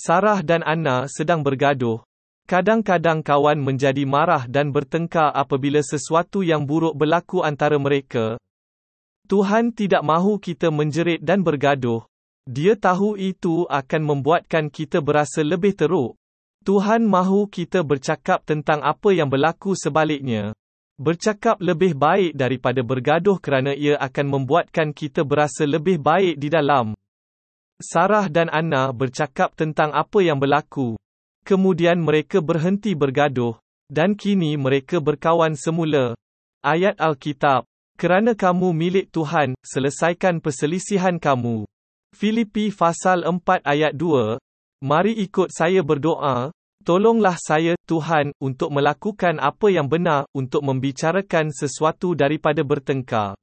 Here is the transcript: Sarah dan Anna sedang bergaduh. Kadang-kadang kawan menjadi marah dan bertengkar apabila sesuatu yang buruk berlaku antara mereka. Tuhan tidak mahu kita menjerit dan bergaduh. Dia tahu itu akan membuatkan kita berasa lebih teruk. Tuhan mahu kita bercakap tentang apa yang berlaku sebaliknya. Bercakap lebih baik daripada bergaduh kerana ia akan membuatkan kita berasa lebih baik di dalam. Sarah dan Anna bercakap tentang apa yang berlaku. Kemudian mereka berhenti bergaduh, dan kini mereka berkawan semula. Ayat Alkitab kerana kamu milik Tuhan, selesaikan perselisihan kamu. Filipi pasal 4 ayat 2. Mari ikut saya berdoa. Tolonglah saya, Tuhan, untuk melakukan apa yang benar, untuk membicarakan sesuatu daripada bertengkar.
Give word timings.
Sarah 0.00 0.40
dan 0.40 0.64
Anna 0.64 1.04
sedang 1.12 1.44
bergaduh. 1.44 2.00
Kadang-kadang 2.48 3.20
kawan 3.20 3.60
menjadi 3.60 4.08
marah 4.08 4.48
dan 4.48 4.72
bertengkar 4.72 5.28
apabila 5.36 5.84
sesuatu 5.84 6.40
yang 6.40 6.64
buruk 6.64 6.96
berlaku 6.96 7.44
antara 7.44 7.76
mereka. 7.76 8.40
Tuhan 9.28 9.76
tidak 9.76 10.00
mahu 10.00 10.40
kita 10.40 10.72
menjerit 10.72 11.20
dan 11.20 11.44
bergaduh. 11.44 12.08
Dia 12.48 12.80
tahu 12.80 13.20
itu 13.20 13.68
akan 13.68 14.02
membuatkan 14.02 14.72
kita 14.72 15.04
berasa 15.04 15.44
lebih 15.44 15.76
teruk. 15.76 16.16
Tuhan 16.64 17.04
mahu 17.04 17.52
kita 17.52 17.84
bercakap 17.84 18.40
tentang 18.48 18.80
apa 18.80 19.12
yang 19.12 19.28
berlaku 19.28 19.76
sebaliknya. 19.76 20.56
Bercakap 20.96 21.60
lebih 21.60 21.92
baik 21.92 22.32
daripada 22.40 22.80
bergaduh 22.80 23.36
kerana 23.36 23.76
ia 23.76 24.00
akan 24.00 24.26
membuatkan 24.32 24.96
kita 24.96 25.28
berasa 25.28 25.68
lebih 25.68 26.00
baik 26.00 26.40
di 26.40 26.48
dalam. 26.48 26.96
Sarah 27.80 28.28
dan 28.28 28.52
Anna 28.52 28.92
bercakap 28.92 29.56
tentang 29.56 29.90
apa 29.96 30.20
yang 30.20 30.36
berlaku. 30.36 31.00
Kemudian 31.42 31.98
mereka 32.04 32.44
berhenti 32.44 32.92
bergaduh, 32.92 33.56
dan 33.88 34.14
kini 34.14 34.54
mereka 34.60 35.00
berkawan 35.00 35.56
semula. 35.56 36.14
Ayat 36.60 37.00
Alkitab 37.00 37.64
kerana 38.00 38.32
kamu 38.32 38.72
milik 38.72 39.12
Tuhan, 39.12 39.52
selesaikan 39.60 40.40
perselisihan 40.40 41.20
kamu. 41.20 41.68
Filipi 42.16 42.72
pasal 42.72 43.28
4 43.28 43.60
ayat 43.60 43.92
2. 43.92 44.40
Mari 44.80 45.20
ikut 45.20 45.52
saya 45.52 45.84
berdoa. 45.84 46.48
Tolonglah 46.80 47.36
saya, 47.36 47.76
Tuhan, 47.84 48.32
untuk 48.40 48.72
melakukan 48.72 49.36
apa 49.36 49.68
yang 49.68 49.84
benar, 49.84 50.24
untuk 50.32 50.64
membicarakan 50.64 51.52
sesuatu 51.52 52.16
daripada 52.16 52.64
bertengkar. 52.64 53.36